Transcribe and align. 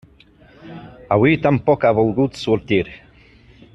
Avui 1.17 1.37
tampoc 1.43 1.85
ha 1.89 1.93
volgut 1.99 2.41
sortir. 2.47 2.81